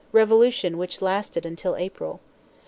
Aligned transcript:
Revolution 0.11 0.79
which 0.79 0.99
lasted 0.99 1.45
until 1.45 1.75
April. 1.75 2.21